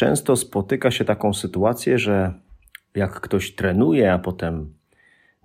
[0.00, 2.32] często spotyka się taką sytuację, że
[2.94, 4.74] jak ktoś trenuje, a potem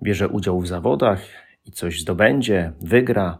[0.02, 1.20] bierze udział w zawodach
[1.66, 3.38] i coś zdobędzie, wygra,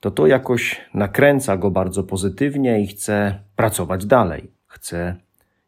[0.00, 4.50] to to jakoś nakręca go bardzo pozytywnie i chce pracować dalej.
[4.66, 5.16] Chce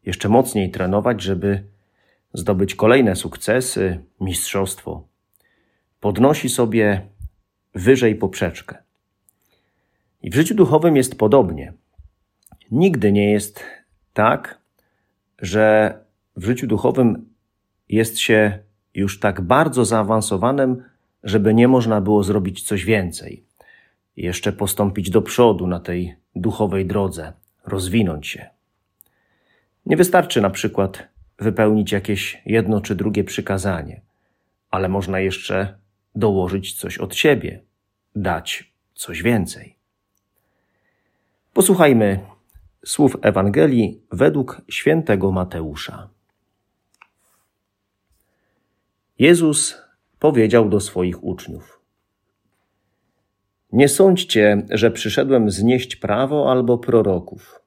[0.06, 1.62] jeszcze mocniej trenować, żeby
[2.32, 5.02] zdobyć kolejne sukcesy, mistrzostwo.
[6.00, 7.06] Podnosi sobie
[7.74, 8.78] wyżej poprzeczkę.
[10.22, 11.72] I w życiu duchowym jest podobnie.
[12.70, 13.75] Nigdy nie jest
[14.16, 14.58] tak,
[15.38, 15.94] że
[16.36, 17.28] w życiu duchowym
[17.88, 18.58] jest się
[18.94, 20.82] już tak bardzo zaawansowanym,
[21.22, 23.44] żeby nie można było zrobić coś więcej.
[24.16, 27.32] Jeszcze postąpić do przodu na tej duchowej drodze,
[27.64, 28.46] rozwinąć się.
[29.86, 34.00] Nie wystarczy na przykład wypełnić jakieś jedno czy drugie przykazanie,
[34.70, 35.78] ale można jeszcze
[36.14, 37.60] dołożyć coś od siebie,
[38.14, 39.76] dać coś więcej.
[41.52, 42.35] Posłuchajmy
[42.86, 46.08] słów Ewangelii według świętego Mateusza.
[49.18, 49.82] Jezus
[50.18, 51.80] powiedział do swoich uczniów:
[53.72, 57.60] Nie sądźcie, że przyszedłem znieść prawo albo proroków.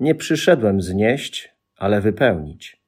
[0.00, 2.82] Nie przyszedłem znieść, ale wypełnić.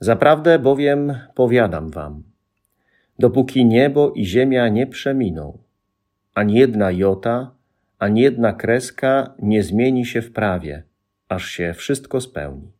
[0.00, 2.22] Zaprawdę bowiem powiadam wam,
[3.18, 5.58] dopóki niebo i ziemia nie przeminą,
[6.34, 7.54] ani jedna jota,
[8.02, 10.82] ani jedna kreska nie zmieni się w prawie,
[11.28, 12.72] aż się wszystko spełni.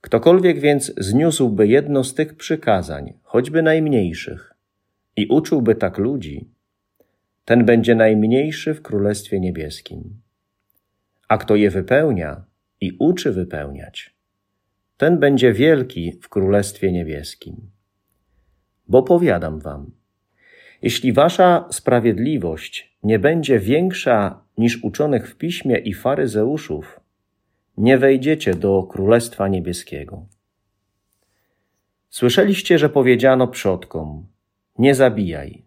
[0.00, 4.54] Ktokolwiek więc zniósłby jedno z tych przykazań, choćby najmniejszych,
[5.16, 6.48] i uczyłby tak ludzi,
[7.44, 10.20] ten będzie najmniejszy w Królestwie Niebieskim.
[11.28, 12.44] A kto je wypełnia
[12.80, 14.14] i uczy wypełniać,
[14.96, 17.70] ten będzie wielki w Królestwie Niebieskim.
[18.88, 19.90] Bo powiadam wam,
[20.82, 27.00] jeśli wasza sprawiedliwość nie będzie większa niż uczonych w piśmie i faryzeuszów,
[27.76, 30.26] nie wejdziecie do Królestwa Niebieskiego.
[32.10, 34.26] Słyszeliście, że powiedziano przodkom:
[34.78, 35.64] Nie zabijaj,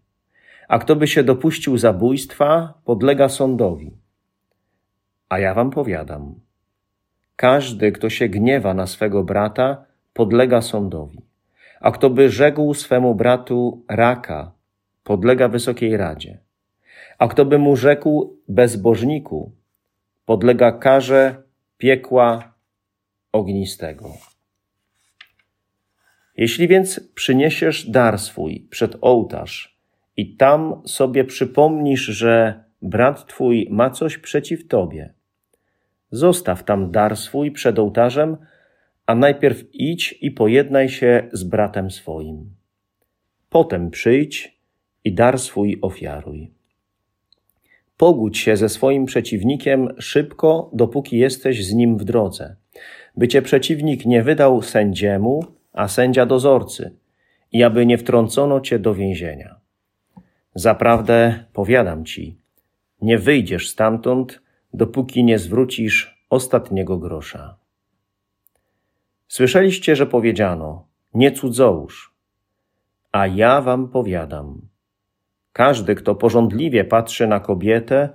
[0.67, 3.91] a kto by się dopuścił zabójstwa, podlega sądowi.
[5.29, 6.35] A ja wam powiadam:
[7.35, 11.21] każdy, kto się gniewa na swego brata, podlega sądowi.
[11.79, 14.51] A kto by rzekł swemu bratu raka,
[15.03, 16.37] podlega Wysokiej Radzie.
[17.21, 19.51] A kto by mu rzekł bezbożniku,
[20.25, 21.43] podlega karze
[21.77, 22.53] piekła
[23.31, 24.09] ognistego.
[26.37, 29.79] Jeśli więc przyniesiesz dar swój przed ołtarz
[30.17, 35.13] i tam sobie przypomnisz, że brat twój ma coś przeciw tobie,
[36.11, 38.37] zostaw tam dar swój przed ołtarzem,
[39.05, 42.55] a najpierw idź i pojednaj się z bratem swoim.
[43.49, 44.59] Potem przyjdź
[45.03, 46.60] i dar swój ofiaruj.
[48.01, 52.55] Pogódź się ze swoim przeciwnikiem szybko, dopóki jesteś z nim w drodze,
[53.17, 56.95] by cię przeciwnik nie wydał sędziemu, a sędzia dozorcy,
[57.51, 59.55] i aby nie wtrącono cię do więzienia.
[60.55, 62.37] Zaprawdę powiadam ci,
[63.01, 64.41] nie wyjdziesz stamtąd,
[64.73, 67.57] dopóki nie zwrócisz ostatniego grosza.
[69.27, 72.15] Słyszeliście, że powiedziano: Nie cudzołóż,
[73.11, 74.70] a ja wam powiadam,
[75.53, 78.09] każdy, kto porządliwie patrzy na kobietę,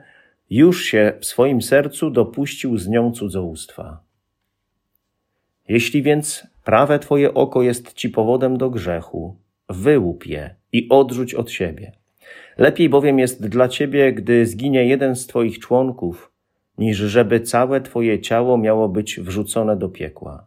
[0.50, 4.00] już się w swoim sercu dopuścił z nią cudzołóstwa.
[5.68, 9.36] Jeśli więc prawe twoje oko jest ci powodem do grzechu,
[9.68, 11.92] wyłup je i odrzuć od siebie.
[12.58, 16.32] Lepiej bowiem jest dla ciebie, gdy zginie jeden z twoich członków,
[16.78, 20.46] niż żeby całe twoje ciało miało być wrzucone do piekła.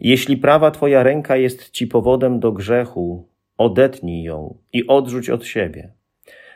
[0.00, 3.28] Jeśli prawa twoja ręka jest ci powodem do grzechu,
[3.60, 5.92] odetnij ją i odrzuć od siebie.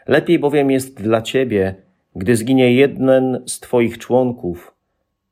[0.06, 1.74] Lepiej bowiem jest dla ciebie,
[2.16, 4.74] gdy zginie jeden z twoich członków,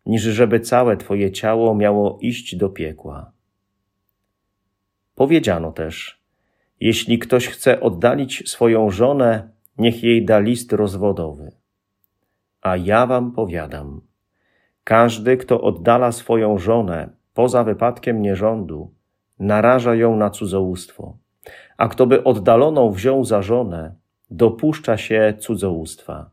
[0.06, 3.32] niż żeby całe twoje ciało miało iść do piekła.
[5.14, 6.22] Powiedziano też,
[6.80, 9.48] jeśli ktoś chce oddalić swoją żonę,
[9.78, 11.52] niech jej da list rozwodowy.
[12.60, 14.00] A ja wam powiadam,
[14.84, 18.94] każdy, kto oddala swoją żonę poza wypadkiem nierządu,
[19.38, 21.21] naraża ją na cudzołóstwo
[21.76, 23.94] a kto by oddaloną wziął za żonę,
[24.30, 26.30] dopuszcza się cudzołóstwa.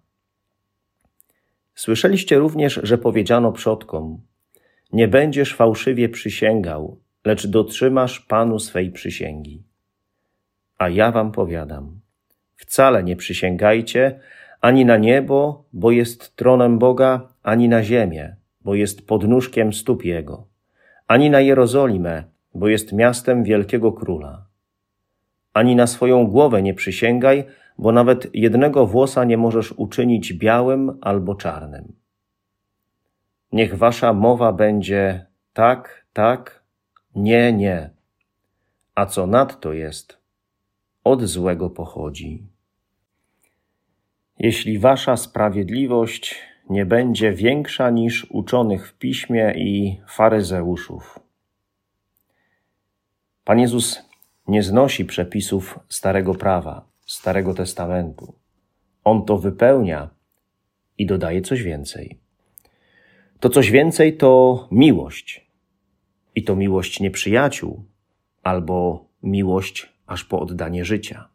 [1.76, 4.22] Słyszeliście również, że powiedziano przodkom:
[4.94, 9.64] nie będziesz fałszywie przysięgał, lecz dotrzymasz Panu swej przysięgi.
[10.78, 12.00] A ja wam powiadam,
[12.56, 14.20] wcale nie przysięgajcie
[14.62, 20.48] ani na niebo, bo jest tronem Boga, ani na ziemię, bo jest podnóżkiem stóp Jego,
[21.08, 22.24] ani na Jerozolimę,
[22.56, 24.49] bo jest miastem wielkiego króla.
[25.54, 27.46] Ani na swoją głowę nie przysięgaj,
[27.78, 31.94] bo nawet jednego włosa nie możesz uczynić białym albo czarnym.
[33.52, 36.64] Niech wasza mowa będzie tak, tak,
[37.16, 37.90] nie, nie.
[38.96, 40.18] A co nadto jest,
[41.04, 42.44] od złego pochodzi.
[44.40, 46.36] Jeśli wasza sprawiedliwość
[46.70, 51.20] nie będzie większa niż uczonych w piśmie i faryzeuszów.
[53.44, 54.09] Pan Jezus
[54.50, 58.34] nie znosi przepisów Starego Prawa, Starego Testamentu.
[59.04, 60.10] On to wypełnia
[60.98, 62.20] i dodaje coś więcej.
[63.40, 65.48] To coś więcej to miłość.
[66.36, 67.86] I to miłość nieprzyjaciół,
[68.44, 71.28] albo miłość aż po oddanie życia.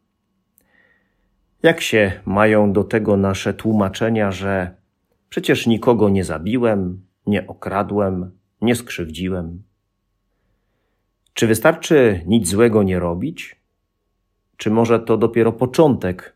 [1.63, 4.75] Jak się mają do tego nasze tłumaczenia, że
[5.29, 8.31] przecież nikogo nie zabiłem, nie okradłem,
[8.61, 9.63] nie skrzywdziłem?
[11.35, 13.55] Czy wystarczy nic złego nie robić?
[14.57, 16.35] Czy może to dopiero początek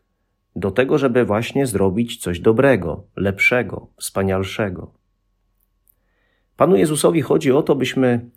[0.56, 4.92] do tego, żeby właśnie zrobić coś dobrego, lepszego, wspanialszego?
[6.56, 8.30] Panu Jezusowi chodzi o to, byśmy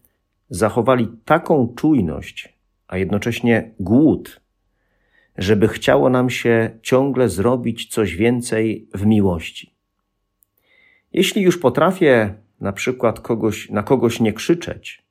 [0.50, 2.58] zachowali taką czujność,
[2.88, 4.42] a jednocześnie głód,
[5.38, 9.74] żeby chciało nam się ciągle zrobić coś więcej w miłości.
[11.14, 15.03] Jeśli już potrafię na przykład kogoś, na kogoś nie krzyczeć,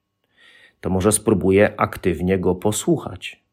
[0.83, 3.45] to może spróbuję aktywnie go posłuchać.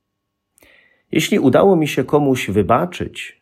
[1.12, 3.42] Jeśli udało mi się komuś wybaczyć,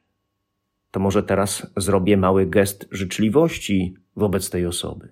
[0.92, 5.12] to może teraz zrobię mały gest życzliwości wobec tej osoby.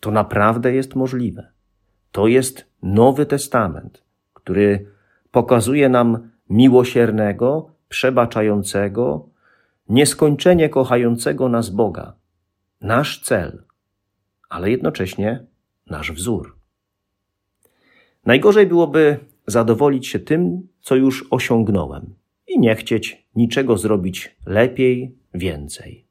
[0.00, 1.52] To naprawdę jest możliwe.
[2.12, 4.02] To jest Nowy Testament,
[4.34, 4.86] który
[5.30, 9.28] pokazuje nam miłosiernego, przebaczającego,
[9.88, 12.12] nieskończenie kochającego nas Boga.
[12.80, 13.62] Nasz cel,
[14.48, 15.44] ale jednocześnie
[15.86, 16.63] nasz wzór.
[18.26, 22.14] Najgorzej byłoby zadowolić się tym, co już osiągnąłem
[22.48, 26.04] i nie chcieć niczego zrobić lepiej, więcej.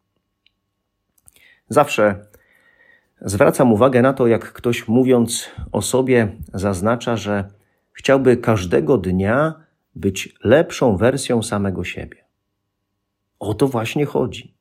[1.69, 2.25] Zawsze
[3.21, 7.49] zwracam uwagę na to, jak ktoś mówiąc o sobie zaznacza, że
[7.93, 9.53] chciałby każdego dnia
[9.95, 12.17] być lepszą wersją samego siebie.
[13.39, 14.53] O to właśnie chodzi.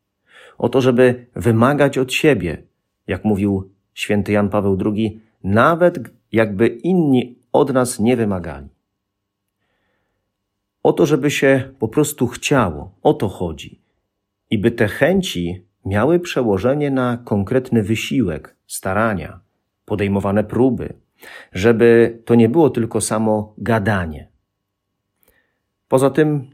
[0.58, 2.62] O to, żeby wymagać od siebie,
[3.06, 5.98] jak mówił święty Jan Paweł II, nawet
[6.32, 8.68] jakby inni od nas nie wymagali.
[10.82, 13.80] O to, żeby się po prostu chciało, o to chodzi.
[14.50, 19.40] I by te chęci miały przełożenie na konkretny wysiłek, starania,
[19.84, 20.94] podejmowane próby,
[21.52, 24.28] żeby to nie było tylko samo gadanie.
[25.88, 26.50] Poza tym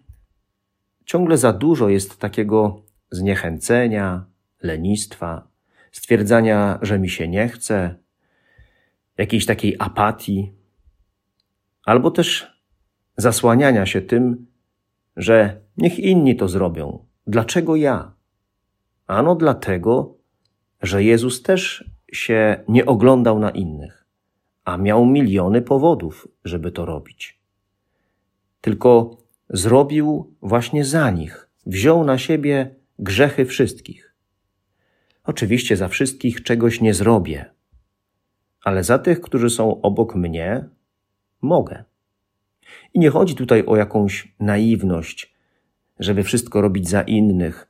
[1.04, 4.24] ciągle za dużo jest takiego zniechęcenia,
[4.62, 5.48] lenistwa,
[5.92, 7.94] stwierdzania, że mi się nie chce,
[9.18, 10.57] jakiejś takiej apatii,
[11.88, 12.46] albo też
[13.16, 14.46] zasłaniania się tym,
[15.16, 17.06] że niech inni to zrobią.
[17.26, 18.12] Dlaczego ja?
[19.06, 20.16] Ano dlatego,
[20.82, 24.06] że Jezus też się nie oglądał na innych,
[24.64, 27.40] a miał miliony powodów, żeby to robić.
[28.60, 29.16] Tylko
[29.48, 34.14] zrobił właśnie za nich, wziął na siebie grzechy wszystkich.
[35.24, 37.50] Oczywiście za wszystkich czegoś nie zrobię,
[38.64, 40.68] ale za tych, którzy są obok mnie,
[41.42, 41.84] mogę.
[42.94, 45.34] I nie chodzi tutaj o jakąś naiwność,
[45.98, 47.68] żeby wszystko robić za innych.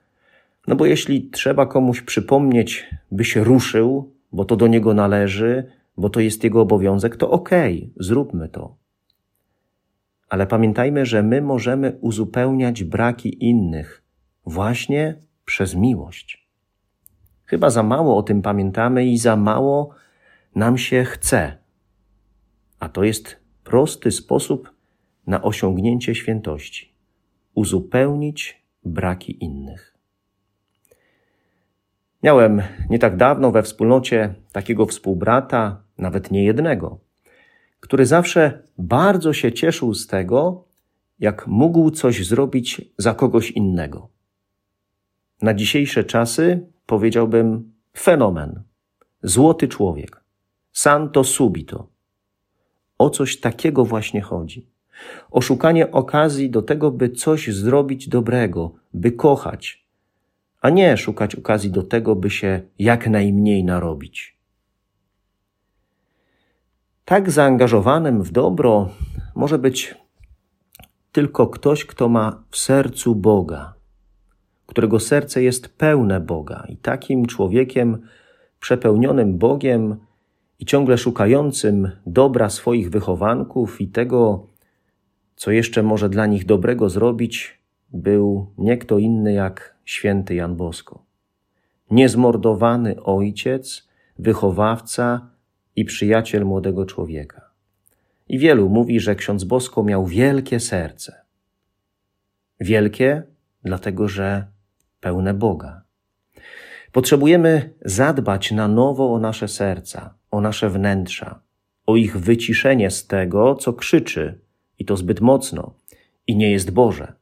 [0.67, 5.65] No bo jeśli trzeba komuś przypomnieć, by się ruszył, bo to do niego należy,
[5.97, 8.77] bo to jest jego obowiązek, to okej, okay, zróbmy to.
[10.29, 14.03] Ale pamiętajmy, że my możemy uzupełniać braki innych
[14.47, 15.15] właśnie
[15.45, 16.49] przez miłość.
[17.45, 19.91] Chyba za mało o tym pamiętamy i za mało
[20.55, 21.57] nam się chce.
[22.81, 24.78] A to jest prosty sposób
[25.29, 26.93] na osiągnięcie świętości
[27.55, 29.95] uzupełnić braki innych.
[32.23, 36.99] Miałem nie tak dawno we wspólnocie takiego współbrata, nawet nie jednego,
[37.81, 40.65] który zawsze bardzo się cieszył z tego,
[41.19, 44.09] jak mógł coś zrobić za kogoś innego.
[45.43, 48.63] Na dzisiejsze czasy powiedziałbym fenomen,
[49.23, 50.25] złoty człowiek,
[50.73, 51.89] santo subito.
[52.99, 54.78] O coś takiego właśnie chodzi.
[55.31, 59.85] O szukanie okazji do tego, by coś zrobić dobrego, by kochać,
[60.61, 64.39] a nie szukać okazji do tego, by się jak najmniej narobić.
[67.05, 68.89] Tak zaangażowanym w dobro
[69.35, 69.95] może być
[71.13, 73.75] tylko ktoś, kto ma w sercu Boga,
[74.67, 76.67] którego serce jest pełne Boga.
[76.69, 77.99] I takim człowiekiem
[78.61, 79.97] przepełnionym Bogiem
[80.59, 84.47] i ciągle szukającym dobra swoich wychowanków i tego,
[85.39, 87.59] co jeszcze może dla nich dobrego zrobić,
[87.93, 91.05] był nie kto inny jak święty Jan Bosko.
[91.91, 95.31] Niezmordowany ojciec, wychowawca
[95.77, 97.51] i przyjaciel młodego człowieka.
[98.29, 101.21] I wielu mówi, że ksiądz Bosko miał wielkie serce.
[102.61, 103.23] Wielkie,
[103.63, 104.47] dlatego że
[105.01, 105.83] pełne Boga.
[106.93, 111.41] Potrzebujemy zadbać na nowo o nasze serca, o nasze wnętrza,
[111.87, 114.48] o ich wyciszenie z tego, co krzyczy,
[114.79, 115.75] i to zbyt mocno,
[116.27, 117.13] i nie jest Boże,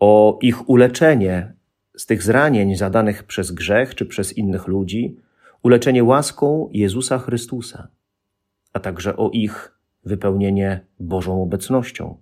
[0.00, 1.52] o ich uleczenie
[1.96, 5.16] z tych zranień zadanych przez grzech czy przez innych ludzi,
[5.62, 7.88] uleczenie łaską Jezusa Chrystusa,
[8.72, 12.16] a także o ich wypełnienie Bożą obecnością,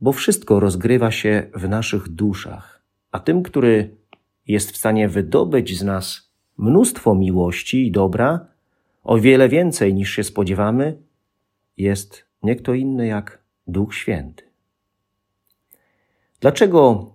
[0.00, 2.82] bo wszystko rozgrywa się w naszych duszach,
[3.12, 3.90] a tym, który
[4.46, 8.46] jest w stanie wydobyć z nas mnóstwo miłości i dobra,
[9.04, 10.98] o wiele więcej niż się spodziewamy,
[11.76, 14.44] jest nie kto inny jak Duch Święty.
[16.40, 17.12] Dlaczego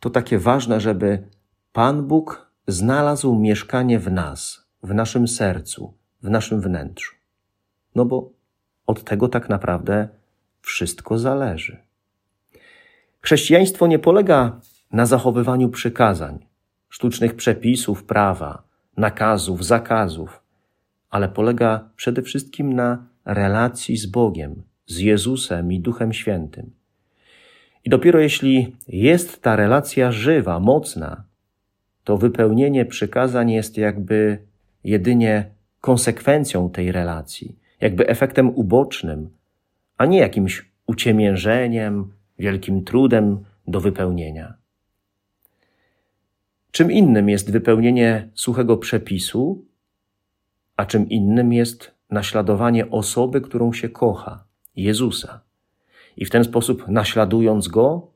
[0.00, 1.28] to takie ważne, żeby
[1.72, 7.14] Pan Bóg znalazł mieszkanie w nas, w naszym sercu, w naszym wnętrzu?
[7.94, 8.32] No bo
[8.86, 10.08] od tego tak naprawdę
[10.60, 11.82] wszystko zależy.
[13.20, 14.60] Chrześcijaństwo nie polega
[14.92, 16.46] na zachowywaniu przykazań,
[16.88, 18.62] sztucznych przepisów prawa,
[18.96, 20.42] nakazów, zakazów,
[21.10, 26.70] ale polega przede wszystkim na relacji z Bogiem, z Jezusem i Duchem Świętym.
[27.84, 31.24] I dopiero jeśli jest ta relacja żywa, mocna,
[32.04, 34.38] to wypełnienie przykazań jest jakby
[34.84, 39.30] jedynie konsekwencją tej relacji, jakby efektem ubocznym,
[39.98, 44.54] a nie jakimś uciemiężeniem, wielkim trudem do wypełnienia.
[46.70, 49.64] Czym innym jest wypełnienie suchego przepisu,
[50.76, 54.44] a czym innym jest naśladowanie osoby, którą się kocha,
[54.76, 55.40] Jezusa.
[56.16, 58.10] I w ten sposób, naśladując Go,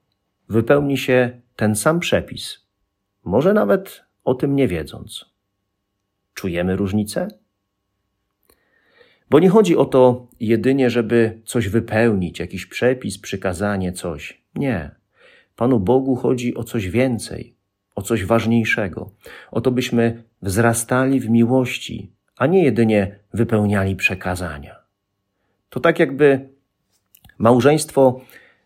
[0.49, 2.67] wypełni się ten sam przepis,
[3.25, 5.25] może nawet o tym nie wiedząc.
[6.35, 7.29] Czujemy różnicę?
[9.31, 14.43] Bo nie chodzi o to jedynie, żeby coś wypełnić, jakiś przepis, przykazanie, coś.
[14.55, 14.91] Nie.
[15.57, 17.55] Panu Bogu chodzi o coś więcej,
[17.95, 19.11] o coś ważniejszego,
[19.51, 24.76] o to, byśmy wzrastali w miłości, a nie jedynie wypełniali przekazania.
[25.69, 26.49] To tak jakby
[27.39, 28.21] małżeństwo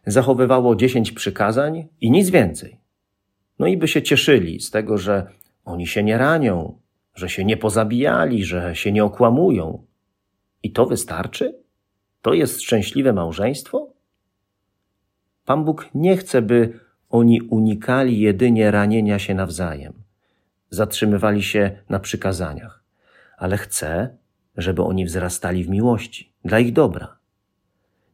[0.07, 2.81] zachowywało dziesięć przykazań i nic więcej.
[3.59, 5.27] No i by się cieszyli z tego, że
[5.65, 6.79] oni się nie ranią,
[7.15, 9.85] że się nie pozabijali, że się nie okłamują.
[10.63, 11.61] I to wystarczy?
[12.23, 13.93] To jest szczęśliwe małżeństwo?
[15.45, 16.81] Pan Bóg nie chce, by
[17.11, 19.93] oni unikali jedynie ranienia się nawzajem,
[20.71, 22.85] zatrzymywali się na przykazaniach,
[23.37, 24.17] ale chce,
[24.61, 27.17] żeby oni wzrastali w miłości, dla ich dobra.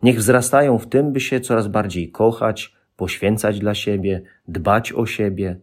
[0.03, 5.61] Niech wzrastają w tym, by się coraz bardziej kochać, poświęcać dla siebie, dbać o siebie,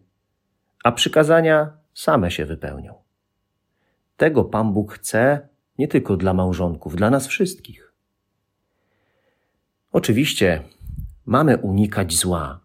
[0.84, 2.94] a przykazania same się wypełnią.
[4.16, 5.48] Tego Pan Bóg chce
[5.78, 7.92] nie tylko dla małżonków, dla nas wszystkich.
[9.92, 10.62] Oczywiście
[11.26, 12.60] mamy unikać zła,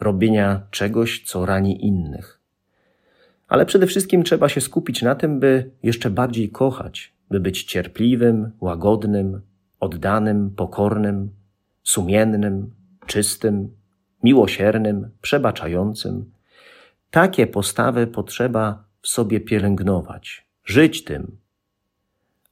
[0.00, 2.40] robienia czegoś, co rani innych.
[3.48, 8.52] Ale przede wszystkim trzeba się skupić na tym, by jeszcze bardziej kochać, by być cierpliwym,
[8.60, 9.40] łagodnym,
[9.80, 11.30] oddanym, pokornym,
[11.82, 12.74] sumiennym,
[13.06, 13.76] czystym,
[14.22, 16.32] miłosiernym, przebaczającym.
[17.10, 21.36] Takie postawy potrzeba w sobie pielęgnować, żyć tym.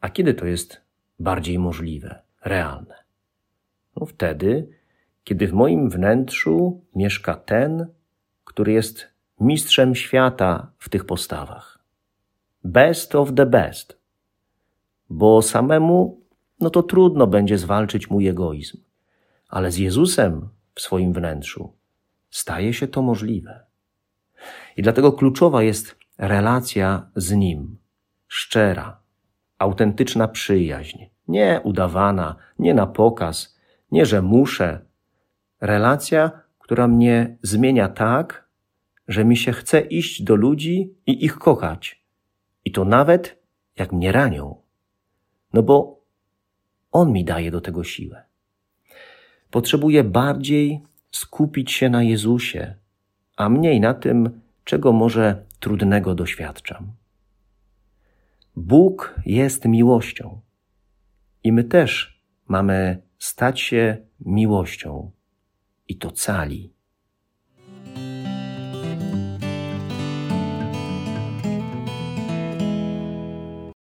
[0.00, 0.80] A kiedy to jest
[1.18, 2.94] bardziej możliwe, realne?
[3.96, 4.68] No wtedy,
[5.25, 7.87] kiedy w moim wnętrzu mieszka ten,
[8.44, 9.06] który jest
[9.40, 11.78] mistrzem świata w tych postawach.
[12.64, 14.00] Best of the best.
[15.11, 16.21] Bo samemu,
[16.61, 18.79] no to trudno będzie zwalczyć mój egoizm.
[19.49, 21.73] Ale z Jezusem w swoim wnętrzu
[22.31, 23.61] staje się to możliwe.
[24.76, 27.79] I dlatego kluczowa jest relacja z Nim,
[28.29, 29.00] szczera,
[29.59, 30.99] autentyczna przyjaźń,
[31.29, 33.59] nie udawana, nie na pokaz,
[33.90, 34.90] nie że muszę,
[35.61, 38.49] Relacja, która mnie zmienia tak,
[39.09, 42.05] że mi się chce iść do ludzi i ich kochać.
[42.64, 43.43] I to nawet
[43.76, 44.60] jak mnie ranią.
[45.52, 46.00] No bo
[46.92, 48.25] On mi daje do tego siłę.
[49.50, 52.75] Potrzebuję bardziej skupić się na Jezusie,
[53.37, 56.92] a mniej na tym, czego może trudnego doświadczam.
[58.57, 60.40] Bóg jest miłością.
[61.45, 65.11] I my też mamy stać się miłością
[65.88, 66.73] i to cali.